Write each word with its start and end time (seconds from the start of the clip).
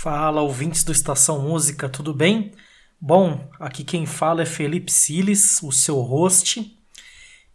Fala, 0.00 0.42
ouvintes 0.42 0.84
do 0.84 0.92
Estação 0.92 1.42
Música, 1.42 1.88
tudo 1.88 2.14
bem? 2.14 2.52
Bom, 3.00 3.50
aqui 3.58 3.82
quem 3.82 4.06
fala 4.06 4.42
é 4.42 4.46
Felipe 4.46 4.92
Siles, 4.92 5.60
o 5.60 5.72
seu 5.72 5.98
host. 5.98 6.72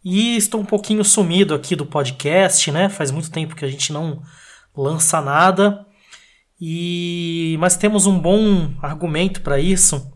E 0.04 0.36
estou 0.36 0.60
um 0.60 0.64
pouquinho 0.66 1.02
sumido 1.02 1.54
aqui 1.54 1.74
do 1.74 1.86
podcast, 1.86 2.70
né? 2.70 2.90
Faz 2.90 3.10
muito 3.10 3.30
tempo 3.30 3.56
que 3.56 3.64
a 3.64 3.68
gente 3.68 3.94
não 3.94 4.22
lança 4.76 5.22
nada. 5.22 5.86
E 6.60 7.56
mas 7.60 7.78
temos 7.78 8.04
um 8.04 8.18
bom 8.18 8.74
argumento 8.82 9.40
para 9.40 9.58
isso. 9.58 10.12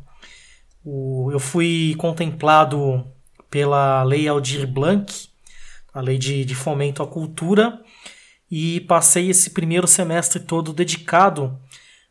O... 0.85 1.31
Eu 1.33 1.41
fui 1.41 1.95
contemplado 1.97 3.07
pela 3.49 4.03
Lei 4.03 4.29
Aldir 4.29 4.67
Blanc, 4.67 5.31
a 5.95 6.03
Lei 6.03 6.19
de, 6.19 6.45
de 6.45 6.55
Fomento 6.55 7.03
à 7.03 7.07
Cultura, 7.07 7.81
e 8.51 8.81
passei 8.81 9.31
esse 9.31 9.49
primeiro 9.49 9.87
semestre 9.87 10.41
todo 10.41 10.75
dedicado 10.75 11.59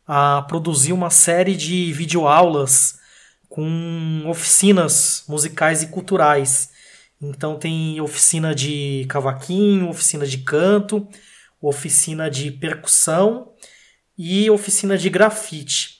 a 0.08 0.40
produzir 0.48 0.94
uma 0.94 1.10
série 1.10 1.54
de 1.54 1.92
videoaulas 1.92 2.98
com 3.46 4.24
oficinas 4.26 5.22
musicais 5.28 5.82
e 5.82 5.88
culturais. 5.88 6.70
Então 7.20 7.58
tem 7.58 8.00
oficina 8.00 8.54
de 8.54 9.04
cavaquinho, 9.06 9.90
oficina 9.90 10.26
de 10.26 10.38
canto, 10.38 11.06
oficina 11.60 12.30
de 12.30 12.50
percussão 12.50 13.52
e 14.16 14.48
oficina 14.50 14.96
de 14.96 15.10
grafite. 15.10 15.98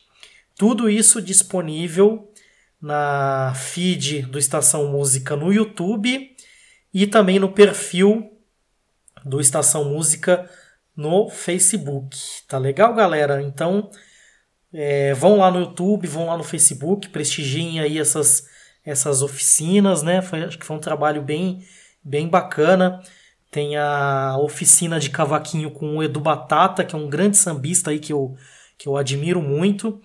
Tudo 0.57 0.89
isso 0.89 1.21
disponível 1.21 2.33
na 2.81 3.53
feed 3.55 4.23
do 4.23 4.39
Estação 4.39 4.91
Música 4.91 5.37
no 5.37 5.53
YouTube 5.53 6.35
e 6.95 7.07
também 7.07 7.39
no 7.39 7.53
perfil 7.53 8.33
do 9.23 9.39
Estação 9.39 9.85
Música 9.85 10.49
no 10.97 11.29
Facebook. 11.29 12.17
Tá 12.49 12.59
legal, 12.59 12.93
galera? 12.93 13.41
Então, 13.41 13.89
é, 14.73 15.15
vão 15.15 15.39
lá 15.39 15.51
no 15.51 15.61
YouTube, 15.61 16.07
vão 16.07 16.27
lá 16.27 16.37
no 16.37 16.45
Facebook, 16.45 17.09
prestigiem 17.09 17.81
aí 17.81 17.99
essas, 17.99 18.47
essas 18.85 19.23
oficinas, 19.23 20.03
né? 20.03 20.21
Foi, 20.23 20.45
acho 20.45 20.59
que 20.59 20.67
foi 20.67 20.77
um 20.77 20.81
trabalho 20.81 21.23
bem, 21.23 21.65
bem 22.05 22.29
bacana. 22.29 23.03
Tem 23.51 23.77
a 23.77 24.37
oficina 24.39 25.01
de 25.01 25.11
cavaquinho 25.11 25.71
com 25.71 25.97
o 25.97 26.03
Edu 26.03 26.21
Batata, 26.21 26.85
que 26.85 26.95
é 26.95 26.99
um 26.99 27.09
grande 27.09 27.37
sambista 27.37 27.91
aí 27.91 27.99
que 27.99 28.13
eu, 28.13 28.37
que 28.77 28.89
eu 28.89 28.97
admiro 28.97 29.41
muito. 29.41 30.01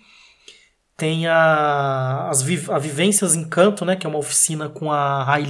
Tem 0.95 1.27
a, 1.27 2.29
as, 2.29 2.41
a 2.69 2.79
Vivências 2.79 3.35
em 3.35 3.47
Canto, 3.47 3.83
né? 3.83 3.95
Que 3.95 4.05
é 4.05 4.09
uma 4.09 4.19
oficina 4.19 4.69
com 4.69 4.91
a 4.91 5.23
Rai 5.23 5.43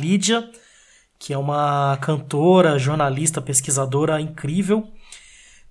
que 1.20 1.32
é 1.32 1.38
uma 1.38 1.98
cantora, 2.02 2.78
jornalista, 2.78 3.42
pesquisadora 3.42 4.20
incrível. 4.20 4.92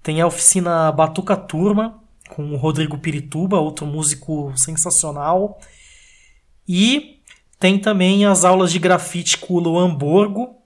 Tem 0.03 0.21
a 0.21 0.27
oficina 0.27 0.91
Batuca 0.91 1.37
Turma, 1.37 2.02
com 2.35 2.53
o 2.53 2.57
Rodrigo 2.57 2.99
Pirituba, 2.99 3.61
outro 3.61 3.87
músico 3.87 4.53
sensacional. 4.57 5.59
E 6.67 7.21
tem 7.59 7.79
também 7.79 8.25
as 8.25 8.45
aulas 8.45 8.73
de 8.73 8.79
grafite 8.79 9.39
com 9.39 9.55
o 9.55 9.61
Luan 9.61 9.95
Borgo, 9.95 10.57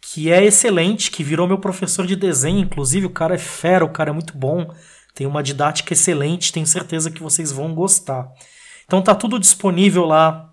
que 0.00 0.32
é 0.32 0.44
excelente, 0.44 1.10
que 1.10 1.22
virou 1.22 1.46
meu 1.46 1.58
professor 1.58 2.06
de 2.06 2.16
desenho, 2.16 2.60
inclusive 2.60 3.06
o 3.06 3.10
cara 3.10 3.34
é 3.34 3.38
fera, 3.38 3.84
o 3.84 3.92
cara 3.92 4.10
é 4.10 4.12
muito 4.12 4.36
bom, 4.36 4.72
tem 5.14 5.26
uma 5.26 5.42
didática 5.42 5.92
excelente, 5.92 6.52
tenho 6.52 6.66
certeza 6.66 7.10
que 7.10 7.22
vocês 7.22 7.52
vão 7.52 7.74
gostar. 7.74 8.32
Então 8.84 9.02
tá 9.02 9.14
tudo 9.14 9.38
disponível 9.38 10.06
lá 10.06 10.50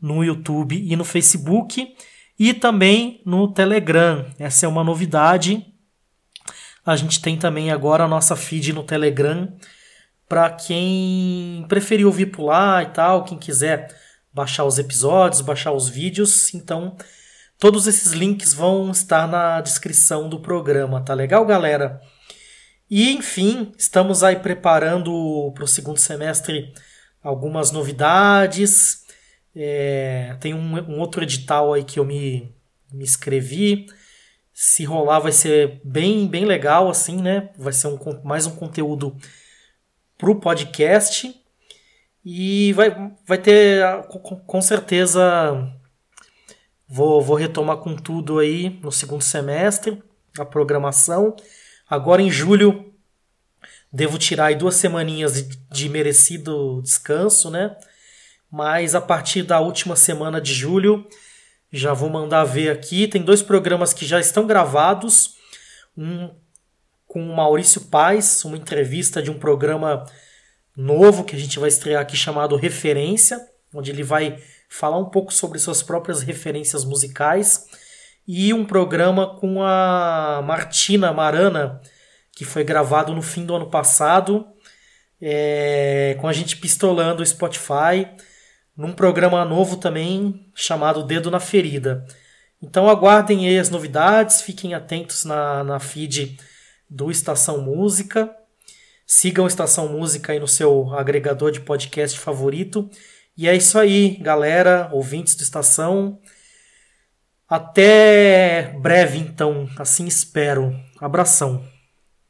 no 0.00 0.24
YouTube 0.24 0.76
e 0.76 0.96
no 0.96 1.04
Facebook 1.04 1.94
e 2.38 2.54
também 2.54 3.20
no 3.26 3.52
Telegram. 3.52 4.26
Essa 4.38 4.66
é 4.66 4.68
uma 4.68 4.82
novidade 4.82 5.73
a 6.84 6.96
gente 6.96 7.20
tem 7.20 7.36
também 7.36 7.70
agora 7.70 8.04
a 8.04 8.08
nossa 8.08 8.36
feed 8.36 8.72
no 8.72 8.82
Telegram 8.82 9.52
para 10.28 10.50
quem 10.50 11.64
preferir 11.68 12.06
ouvir 12.06 12.26
por 12.26 12.44
lá 12.44 12.82
e 12.82 12.86
tal, 12.86 13.24
quem 13.24 13.38
quiser 13.38 13.94
baixar 14.32 14.64
os 14.64 14.78
episódios, 14.78 15.40
baixar 15.40 15.72
os 15.72 15.88
vídeos. 15.88 16.52
Então, 16.54 16.96
todos 17.58 17.86
esses 17.86 18.12
links 18.12 18.52
vão 18.52 18.90
estar 18.90 19.28
na 19.28 19.60
descrição 19.60 20.28
do 20.28 20.40
programa, 20.40 21.02
tá 21.02 21.14
legal, 21.14 21.46
galera? 21.46 22.00
E 22.90 23.12
enfim, 23.12 23.72
estamos 23.78 24.22
aí 24.22 24.36
preparando 24.36 25.52
para 25.54 25.64
o 25.64 25.68
segundo 25.68 25.98
semestre 25.98 26.72
algumas 27.22 27.70
novidades. 27.70 29.04
É, 29.56 30.36
tem 30.40 30.52
um, 30.52 30.76
um, 30.90 30.98
outro 30.98 31.22
edital 31.22 31.72
aí 31.72 31.84
que 31.84 31.98
eu 31.98 32.04
me, 32.04 32.52
me 32.92 33.04
inscrevi 33.04 33.86
se 34.54 34.84
rolar 34.84 35.18
vai 35.18 35.32
ser 35.32 35.80
bem 35.84 36.28
bem 36.28 36.44
legal 36.44 36.88
assim, 36.88 37.20
né? 37.20 37.50
Vai 37.58 37.72
ser 37.72 37.88
um, 37.88 37.98
mais 38.22 38.46
um 38.46 38.54
conteúdo 38.54 39.16
pro 40.16 40.38
podcast 40.38 41.34
e 42.24 42.72
vai, 42.72 43.12
vai 43.26 43.36
ter 43.36 43.84
com, 44.06 44.36
com 44.36 44.62
certeza 44.62 45.20
vou, 46.86 47.20
vou 47.20 47.36
retomar 47.36 47.78
com 47.78 47.96
tudo 47.96 48.38
aí 48.38 48.78
no 48.80 48.92
segundo 48.92 49.24
semestre 49.24 50.00
a 50.38 50.44
programação. 50.44 51.34
Agora 51.90 52.22
em 52.22 52.30
julho 52.30 52.94
devo 53.92 54.18
tirar 54.18 54.46
aí 54.46 54.54
duas 54.54 54.76
semaninhas 54.76 55.34
de, 55.34 55.56
de 55.56 55.88
merecido 55.88 56.80
descanso, 56.80 57.50
né? 57.50 57.76
Mas 58.48 58.94
a 58.94 59.00
partir 59.00 59.42
da 59.42 59.58
última 59.58 59.96
semana 59.96 60.40
de 60.40 60.54
julho 60.54 61.04
já 61.76 61.92
vou 61.92 62.08
mandar 62.08 62.44
ver 62.44 62.70
aqui. 62.70 63.08
Tem 63.08 63.22
dois 63.22 63.42
programas 63.42 63.92
que 63.92 64.06
já 64.06 64.20
estão 64.20 64.46
gravados. 64.46 65.36
Um 65.96 66.30
com 67.14 67.22
o 67.22 67.36
Maurício 67.36 67.82
Paz, 67.82 68.44
uma 68.44 68.56
entrevista 68.56 69.22
de 69.22 69.30
um 69.30 69.38
programa 69.38 70.04
novo 70.76 71.22
que 71.22 71.36
a 71.36 71.38
gente 71.38 71.60
vai 71.60 71.68
estrear 71.68 72.02
aqui 72.02 72.16
chamado 72.16 72.56
Referência, 72.56 73.40
onde 73.72 73.92
ele 73.92 74.02
vai 74.02 74.36
falar 74.68 74.98
um 74.98 75.04
pouco 75.04 75.32
sobre 75.32 75.60
suas 75.60 75.80
próprias 75.80 76.22
referências 76.22 76.84
musicais. 76.84 77.66
E 78.26 78.52
um 78.52 78.64
programa 78.64 79.36
com 79.36 79.62
a 79.62 80.42
Martina 80.44 81.12
Marana, 81.12 81.80
que 82.32 82.44
foi 82.44 82.64
gravado 82.64 83.14
no 83.14 83.22
fim 83.22 83.46
do 83.46 83.54
ano 83.54 83.70
passado, 83.70 84.48
é, 85.22 86.16
com 86.20 86.26
a 86.26 86.32
gente 86.32 86.56
pistolando 86.56 87.22
o 87.22 87.26
Spotify 87.26 88.08
num 88.76 88.92
programa 88.92 89.44
novo 89.44 89.76
também 89.76 90.50
chamado 90.54 91.04
Dedo 91.04 91.30
na 91.30 91.40
Ferida. 91.40 92.04
Então 92.60 92.88
aguardem 92.88 93.46
aí 93.46 93.58
as 93.58 93.70
novidades, 93.70 94.40
fiquem 94.40 94.74
atentos 94.74 95.24
na, 95.24 95.62
na 95.62 95.78
feed 95.78 96.38
do 96.88 97.10
Estação 97.10 97.60
Música. 97.60 98.34
Sigam 99.06 99.46
Estação 99.46 99.88
Música 99.88 100.32
aí 100.32 100.40
no 100.40 100.48
seu 100.48 100.94
agregador 100.94 101.50
de 101.50 101.60
podcast 101.60 102.18
favorito. 102.18 102.88
E 103.36 103.48
é 103.48 103.54
isso 103.54 103.78
aí, 103.78 104.16
galera, 104.16 104.88
ouvintes 104.92 105.34
do 105.34 105.42
Estação. 105.42 106.20
Até 107.48 108.74
breve, 108.80 109.18
então, 109.18 109.68
assim 109.76 110.06
espero. 110.06 110.74
Abração. 111.00 111.73